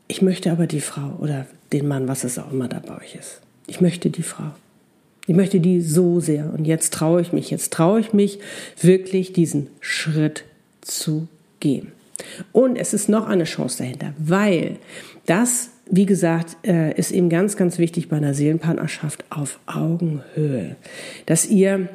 ich 0.08 0.22
möchte 0.22 0.50
aber 0.50 0.66
die 0.66 0.80
Frau 0.80 1.16
oder 1.20 1.46
den 1.72 1.86
Mann, 1.86 2.08
was 2.08 2.24
es 2.24 2.38
auch 2.38 2.50
immer 2.50 2.66
da 2.66 2.80
bei 2.80 2.96
euch 2.96 3.14
ist. 3.14 3.40
Ich 3.68 3.80
möchte 3.80 4.10
die 4.10 4.22
Frau. 4.22 4.50
Ich 5.28 5.36
möchte 5.36 5.60
die 5.60 5.80
so 5.80 6.18
sehr. 6.18 6.52
Und 6.52 6.64
jetzt 6.64 6.92
traue 6.92 7.20
ich 7.20 7.32
mich, 7.32 7.50
jetzt 7.50 7.72
traue 7.72 8.00
ich 8.00 8.12
mich 8.12 8.40
wirklich 8.80 9.32
diesen 9.32 9.68
Schritt 9.80 10.44
zu 10.80 11.28
gehen. 11.60 11.92
Und 12.50 12.76
es 12.76 12.94
ist 12.94 13.08
noch 13.08 13.28
eine 13.28 13.44
Chance 13.44 13.78
dahinter, 13.78 14.14
weil 14.18 14.78
das 15.26 15.70
wie 15.90 16.04
gesagt, 16.04 16.58
äh, 16.66 16.94
ist 16.98 17.12
eben 17.12 17.30
ganz, 17.30 17.56
ganz 17.56 17.78
wichtig 17.78 18.10
bei 18.10 18.18
einer 18.18 18.34
Seelenpartnerschaft 18.34 19.24
auf 19.30 19.58
Augenhöhe, 19.64 20.76
dass 21.24 21.46
ihr 21.46 21.88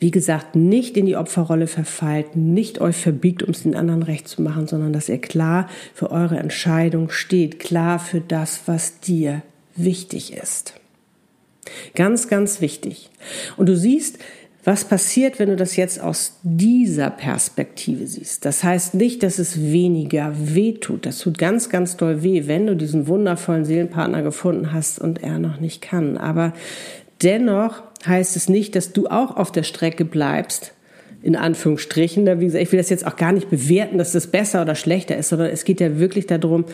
wie 0.00 0.12
gesagt, 0.12 0.54
nicht 0.54 0.96
in 0.96 1.06
die 1.06 1.16
Opferrolle 1.16 1.66
verfallt, 1.66 2.36
nicht 2.36 2.80
euch 2.80 2.94
verbiegt, 2.94 3.42
um 3.42 3.50
es 3.50 3.64
den 3.64 3.74
anderen 3.74 4.04
recht 4.04 4.28
zu 4.28 4.42
machen, 4.42 4.68
sondern 4.68 4.92
dass 4.92 5.08
ihr 5.08 5.18
klar 5.18 5.68
für 5.92 6.12
eure 6.12 6.38
Entscheidung 6.38 7.10
steht, 7.10 7.58
klar 7.58 7.98
für 7.98 8.20
das, 8.20 8.62
was 8.66 9.00
dir 9.00 9.42
wichtig 9.74 10.34
ist. 10.34 10.74
Ganz, 11.94 12.28
ganz 12.28 12.60
wichtig. 12.60 13.10
Und 13.56 13.68
du 13.68 13.76
siehst, 13.76 14.18
was 14.64 14.84
passiert, 14.84 15.38
wenn 15.38 15.48
du 15.48 15.56
das 15.56 15.76
jetzt 15.76 15.98
aus 15.98 16.40
dieser 16.42 17.08
Perspektive 17.08 18.06
siehst? 18.06 18.44
Das 18.44 18.62
heißt 18.62 18.94
nicht, 18.94 19.22
dass 19.22 19.38
es 19.38 19.62
weniger 19.62 20.34
weh 20.36 20.74
tut. 20.74 21.06
Das 21.06 21.18
tut 21.18 21.38
ganz, 21.38 21.70
ganz 21.70 21.96
doll 21.96 22.22
weh, 22.22 22.42
wenn 22.46 22.66
du 22.66 22.76
diesen 22.76 23.06
wundervollen 23.06 23.64
Seelenpartner 23.64 24.22
gefunden 24.22 24.72
hast 24.72 24.98
und 24.98 25.22
er 25.22 25.38
noch 25.38 25.58
nicht 25.58 25.80
kann. 25.80 26.18
Aber 26.18 26.52
dennoch 27.22 27.82
heißt 28.06 28.36
es 28.36 28.50
nicht, 28.50 28.76
dass 28.76 28.92
du 28.92 29.06
auch 29.06 29.36
auf 29.36 29.52
der 29.52 29.62
Strecke 29.62 30.04
bleibst, 30.04 30.74
in 31.22 31.34
Anführungsstrichen. 31.34 32.26
Wie 32.38 32.44
gesagt, 32.44 32.62
ich 32.62 32.72
will 32.72 32.78
das 32.78 32.90
jetzt 32.90 33.06
auch 33.06 33.16
gar 33.16 33.32
nicht 33.32 33.48
bewerten, 33.48 33.96
dass 33.96 34.12
das 34.12 34.26
besser 34.26 34.60
oder 34.60 34.74
schlechter 34.74 35.16
ist, 35.16 35.30
sondern 35.30 35.48
es 35.48 35.64
geht 35.64 35.80
ja 35.80 35.98
wirklich 35.98 36.26
darum, 36.26 36.66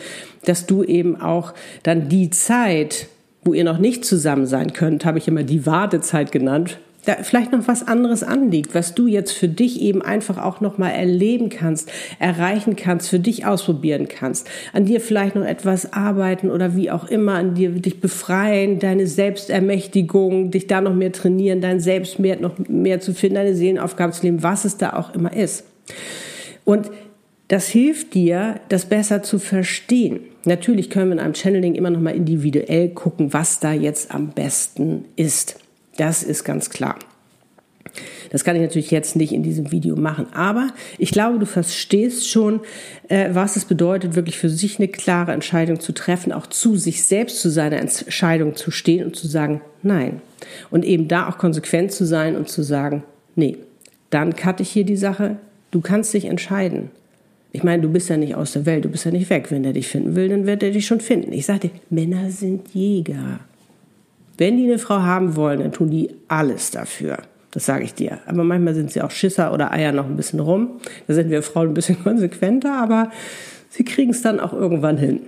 dass 0.43 0.65
du 0.65 0.83
eben 0.83 1.19
auch 1.21 1.53
dann 1.83 2.09
die 2.09 2.29
Zeit, 2.29 3.07
wo 3.45 3.53
ihr 3.53 3.63
noch 3.63 3.77
nicht 3.77 4.03
zusammen 4.03 4.47
sein 4.47 4.73
könnt, 4.73 5.05
habe 5.05 5.19
ich 5.19 5.27
immer 5.27 5.43
die 5.43 5.65
Wartezeit 5.67 6.31
genannt, 6.31 6.79
da 7.05 7.17
vielleicht 7.21 7.51
noch 7.51 7.67
was 7.67 7.87
anderes 7.87 8.23
anliegt, 8.23 8.73
was 8.73 8.95
du 8.95 9.05
jetzt 9.05 9.33
für 9.33 9.47
dich 9.47 9.79
eben 9.79 10.01
einfach 10.01 10.39
auch 10.39 10.59
noch 10.59 10.79
mal 10.79 10.89
erleben 10.89 11.49
kannst, 11.49 11.91
erreichen 12.17 12.75
kannst, 12.75 13.09
für 13.09 13.19
dich 13.19 13.45
ausprobieren 13.45 14.07
kannst, 14.07 14.49
an 14.73 14.85
dir 14.85 14.99
vielleicht 14.99 15.35
noch 15.35 15.45
etwas 15.45 15.93
arbeiten 15.93 16.49
oder 16.49 16.75
wie 16.75 16.89
auch 16.89 17.07
immer, 17.07 17.35
an 17.35 17.53
dir 17.53 17.69
dich 17.69 18.01
befreien, 18.01 18.79
deine 18.79 19.05
Selbstermächtigung, 19.05 20.49
dich 20.49 20.65
da 20.65 20.81
noch 20.81 20.95
mehr 20.95 21.11
trainieren, 21.11 21.61
dein 21.61 21.79
Selbstwert 21.79 22.41
noch 22.41 22.57
mehr 22.67 22.99
zu 22.99 23.13
finden, 23.13 23.35
deine 23.35 23.55
Seelenaufgabe 23.55 24.13
zu 24.13 24.23
leben, 24.23 24.41
was 24.41 24.65
es 24.65 24.77
da 24.77 24.93
auch 24.93 25.13
immer 25.13 25.31
ist. 25.31 25.65
Und 26.63 26.89
das 27.47 27.67
hilft 27.67 28.13
dir, 28.13 28.59
das 28.69 28.85
besser 28.85 29.21
zu 29.21 29.39
verstehen. 29.39 30.21
Natürlich 30.45 30.89
können 30.89 31.09
wir 31.09 31.13
in 31.13 31.19
einem 31.19 31.35
Channeling 31.35 31.75
immer 31.75 31.89
noch 31.89 31.99
mal 31.99 32.15
individuell 32.15 32.89
gucken, 32.89 33.33
was 33.33 33.59
da 33.59 33.73
jetzt 33.73 34.11
am 34.13 34.29
besten 34.29 35.05
ist. 35.15 35.59
Das 35.97 36.23
ist 36.23 36.43
ganz 36.43 36.69
klar. 36.69 36.97
Das 38.31 38.43
kann 38.43 38.55
ich 38.55 38.61
natürlich 38.61 38.91
jetzt 38.91 39.15
nicht 39.15 39.31
in 39.31 39.43
diesem 39.43 39.71
Video 39.71 39.95
machen, 39.95 40.27
aber 40.33 40.69
ich 40.97 41.11
glaube, 41.11 41.39
du 41.39 41.45
verstehst 41.45 42.29
schon, 42.29 42.59
äh, 43.07 43.29
was 43.31 43.55
es 43.55 43.63
bedeutet, 43.63 44.15
wirklich 44.15 44.37
für 44.37 44.49
sich 44.49 44.79
eine 44.79 44.89
klare 44.89 45.31
Entscheidung 45.31 45.79
zu 45.79 45.93
treffen, 45.93 46.33
auch 46.33 46.47
zu 46.47 46.75
sich 46.75 47.03
selbst 47.05 47.39
zu 47.39 47.49
seiner 47.49 47.77
Entscheidung 47.77 48.55
zu 48.55 48.71
stehen 48.71 49.05
und 49.05 49.15
zu 49.15 49.27
sagen, 49.27 49.61
nein. 49.83 50.21
Und 50.71 50.83
eben 50.83 51.07
da 51.07 51.29
auch 51.29 51.37
konsequent 51.37 51.93
zu 51.93 52.05
sein 52.05 52.35
und 52.35 52.49
zu 52.49 52.63
sagen, 52.63 53.03
nee, 53.35 53.57
dann 54.09 54.35
cutte 54.35 54.63
ich 54.63 54.71
hier 54.71 54.85
die 54.85 54.97
Sache, 54.97 55.37
du 55.71 55.79
kannst 55.79 56.13
dich 56.13 56.25
entscheiden. 56.25 56.89
Ich 57.55 57.63
meine, 57.63 57.81
du 57.81 57.89
bist 57.89 58.09
ja 58.09 58.17
nicht 58.17 58.35
aus 58.35 58.51
der 58.51 58.65
Welt, 58.65 58.83
du 58.83 58.89
bist 58.89 59.05
ja 59.05 59.11
nicht 59.11 59.29
weg. 59.29 59.49
Wenn 59.49 59.63
der 59.63 59.71
dich 59.71 59.87
finden 59.87 60.13
will, 60.13 60.27
dann 60.27 60.45
wird 60.45 60.61
er 60.61 60.71
dich 60.71 60.85
schon 60.85 60.99
finden. 60.99 61.31
Ich 61.31 61.45
sage 61.45 61.69
dir, 61.69 61.71
Männer 61.89 62.29
sind 62.29 62.67
Jäger. 62.73 63.39
Wenn 64.37 64.57
die 64.57 64.65
eine 64.65 64.77
Frau 64.77 65.01
haben 65.01 65.37
wollen, 65.37 65.61
dann 65.61 65.71
tun 65.71 65.89
die 65.89 66.09
alles 66.27 66.71
dafür. 66.71 67.19
Das 67.51 67.65
sage 67.65 67.85
ich 67.85 67.93
dir. 67.93 68.19
Aber 68.25 68.43
manchmal 68.43 68.75
sind 68.75 68.91
sie 68.91 69.01
auch 69.01 69.11
Schisser 69.11 69.53
oder 69.53 69.71
Eier 69.71 69.93
noch 69.93 70.05
ein 70.05 70.17
bisschen 70.17 70.41
rum. 70.41 70.81
Da 71.07 71.13
sind 71.13 71.29
wir 71.29 71.41
Frauen 71.41 71.69
ein 71.69 71.73
bisschen 71.73 71.97
konsequenter, 72.03 72.77
aber 72.77 73.09
sie 73.69 73.85
kriegen 73.85 74.11
es 74.11 74.21
dann 74.21 74.41
auch 74.41 74.51
irgendwann 74.51 74.97
hin. 74.97 75.21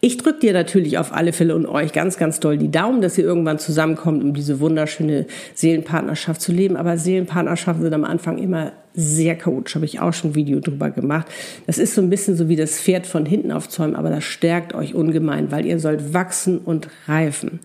Ich 0.00 0.16
drücke 0.18 0.40
dir 0.40 0.52
natürlich 0.52 0.98
auf 0.98 1.12
alle 1.12 1.32
Fälle 1.32 1.54
und 1.54 1.66
euch 1.66 1.92
ganz, 1.92 2.16
ganz 2.16 2.40
doll 2.40 2.58
die 2.58 2.70
Daumen, 2.70 3.00
dass 3.00 3.18
ihr 3.18 3.24
irgendwann 3.24 3.58
zusammenkommt, 3.58 4.22
um 4.22 4.34
diese 4.34 4.60
wunderschöne 4.60 5.26
Seelenpartnerschaft 5.54 6.40
zu 6.40 6.52
leben. 6.52 6.76
Aber 6.76 6.98
Seelenpartnerschaften 6.98 7.82
sind 7.82 7.94
am 7.94 8.04
Anfang 8.04 8.38
immer 8.38 8.72
sehr 8.94 9.36
chaotisch. 9.36 9.74
Habe 9.74 9.84
ich 9.84 10.00
auch 10.00 10.12
schon 10.12 10.30
ein 10.30 10.34
Video 10.34 10.60
drüber 10.60 10.90
gemacht. 10.90 11.26
Das 11.66 11.78
ist 11.78 11.94
so 11.94 12.00
ein 12.00 12.10
bisschen 12.10 12.36
so 12.36 12.48
wie 12.48 12.56
das 12.56 12.80
Pferd 12.80 13.06
von 13.06 13.26
hinten 13.26 13.52
aufzäumen, 13.52 13.94
aber 13.94 14.10
das 14.10 14.24
stärkt 14.24 14.74
euch 14.74 14.94
ungemein, 14.94 15.50
weil 15.52 15.66
ihr 15.66 15.78
sollt 15.78 16.14
wachsen 16.14 16.58
und 16.58 16.88
reifen. 17.06 17.60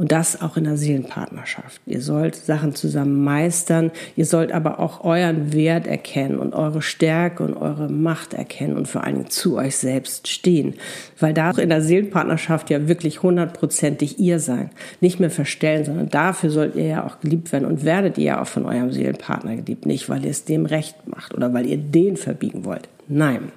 Und 0.00 0.12
das 0.12 0.40
auch 0.40 0.56
in 0.56 0.64
der 0.64 0.78
Seelenpartnerschaft. 0.78 1.82
Ihr 1.84 2.00
sollt 2.00 2.34
Sachen 2.34 2.74
zusammen 2.74 3.22
meistern. 3.22 3.90
Ihr 4.16 4.24
sollt 4.24 4.50
aber 4.50 4.78
auch 4.78 5.04
euren 5.04 5.52
Wert 5.52 5.86
erkennen 5.86 6.38
und 6.38 6.54
eure 6.54 6.80
Stärke 6.80 7.42
und 7.42 7.54
eure 7.54 7.90
Macht 7.90 8.32
erkennen 8.32 8.78
und 8.78 8.88
vor 8.88 9.04
allem 9.04 9.28
zu 9.28 9.58
euch 9.58 9.76
selbst 9.76 10.26
stehen. 10.26 10.72
Weil 11.18 11.34
da 11.34 11.50
auch 11.50 11.58
in 11.58 11.68
der 11.68 11.82
Seelenpartnerschaft 11.82 12.70
ja 12.70 12.88
wirklich 12.88 13.22
hundertprozentig 13.22 14.18
ihr 14.18 14.38
sein. 14.38 14.70
Nicht 15.02 15.20
mehr 15.20 15.28
verstellen, 15.28 15.84
sondern 15.84 16.08
dafür 16.08 16.48
sollt 16.48 16.76
ihr 16.76 16.86
ja 16.86 17.04
auch 17.04 17.20
geliebt 17.20 17.52
werden 17.52 17.66
und 17.66 17.84
werdet 17.84 18.16
ihr 18.16 18.24
ja 18.24 18.40
auch 18.40 18.48
von 18.48 18.64
eurem 18.64 18.92
Seelenpartner 18.92 19.56
geliebt. 19.56 19.84
Nicht, 19.84 20.08
weil 20.08 20.24
ihr 20.24 20.30
es 20.30 20.46
dem 20.46 20.64
recht 20.64 20.96
macht 21.08 21.34
oder 21.34 21.52
weil 21.52 21.66
ihr 21.66 21.76
den 21.76 22.16
verbiegen 22.16 22.64
wollt. 22.64 22.88
Nein. 23.06 23.52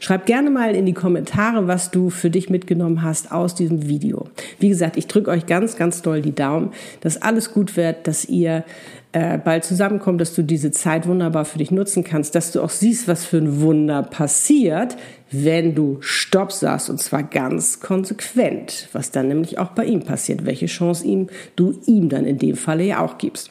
Schreib 0.00 0.26
gerne 0.26 0.50
mal 0.50 0.74
in 0.74 0.86
die 0.86 0.92
Kommentare, 0.92 1.66
was 1.66 1.90
du 1.90 2.10
für 2.10 2.30
dich 2.30 2.50
mitgenommen 2.50 3.02
hast 3.02 3.32
aus 3.32 3.54
diesem 3.54 3.88
Video. 3.88 4.26
Wie 4.58 4.68
gesagt, 4.68 4.96
ich 4.96 5.06
drücke 5.06 5.30
euch 5.30 5.46
ganz, 5.46 5.76
ganz 5.76 6.02
doll 6.02 6.22
die 6.22 6.34
Daumen, 6.34 6.72
dass 7.00 7.20
alles 7.20 7.52
gut 7.52 7.76
wird, 7.76 8.06
dass 8.06 8.24
ihr 8.24 8.64
äh, 9.12 9.38
bald 9.38 9.64
zusammenkommt, 9.64 10.20
dass 10.20 10.34
du 10.34 10.42
diese 10.42 10.72
Zeit 10.72 11.06
wunderbar 11.06 11.44
für 11.44 11.58
dich 11.58 11.70
nutzen 11.70 12.02
kannst, 12.02 12.34
dass 12.34 12.50
du 12.50 12.60
auch 12.60 12.70
siehst, 12.70 13.06
was 13.06 13.24
für 13.24 13.38
ein 13.38 13.60
Wunder 13.60 14.02
passiert, 14.02 14.96
wenn 15.30 15.74
du 15.74 15.98
Stopp 16.00 16.52
sagst 16.52 16.90
und 16.90 17.00
zwar 17.00 17.22
ganz 17.22 17.80
konsequent, 17.80 18.88
was 18.92 19.12
dann 19.12 19.28
nämlich 19.28 19.58
auch 19.58 19.70
bei 19.70 19.84
ihm 19.84 20.02
passiert, 20.02 20.44
welche 20.46 20.66
Chance 20.66 21.06
ihm 21.06 21.28
du 21.54 21.80
ihm 21.86 22.08
dann 22.08 22.24
in 22.24 22.38
dem 22.38 22.56
Falle 22.56 22.84
ja 22.84 23.04
auch 23.04 23.18
gibst. 23.18 23.50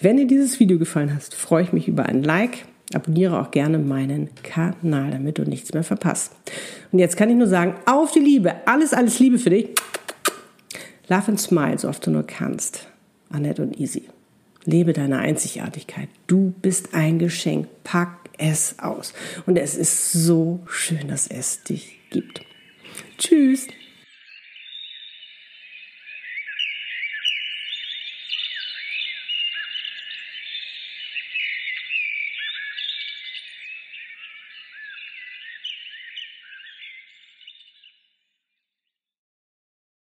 Wenn 0.00 0.16
dir 0.16 0.26
dieses 0.26 0.60
Video 0.60 0.78
gefallen 0.78 1.14
hat, 1.14 1.22
freue 1.34 1.62
ich 1.62 1.72
mich 1.72 1.88
über 1.88 2.06
ein 2.06 2.22
Like 2.22 2.66
Abonniere 2.92 3.40
auch 3.40 3.50
gerne 3.50 3.78
meinen 3.78 4.30
Kanal, 4.42 5.12
damit 5.12 5.38
du 5.38 5.42
nichts 5.42 5.72
mehr 5.72 5.84
verpasst. 5.84 6.32
Und 6.90 6.98
jetzt 6.98 7.16
kann 7.16 7.30
ich 7.30 7.36
nur 7.36 7.46
sagen, 7.46 7.74
auf 7.86 8.10
die 8.10 8.20
Liebe, 8.20 8.54
alles, 8.66 8.92
alles 8.92 9.18
Liebe 9.20 9.38
für 9.38 9.50
dich. 9.50 9.68
Love 11.08 11.28
and 11.28 11.40
smile, 11.40 11.78
so 11.78 11.88
oft 11.88 12.04
du 12.06 12.10
nur 12.10 12.26
kannst. 12.26 12.86
Annette 13.30 13.62
und 13.62 13.78
Easy. 13.78 14.04
Lebe 14.64 14.92
deine 14.92 15.18
Einzigartigkeit. 15.18 16.08
Du 16.26 16.52
bist 16.62 16.94
ein 16.94 17.18
Geschenk. 17.18 17.68
Pack 17.84 18.28
es 18.38 18.78
aus. 18.78 19.12
Und 19.46 19.56
es 19.56 19.76
ist 19.76 20.12
so 20.12 20.60
schön, 20.68 21.08
dass 21.08 21.26
es 21.26 21.62
dich 21.62 21.98
gibt. 22.10 22.42
Tschüss. 23.18 23.66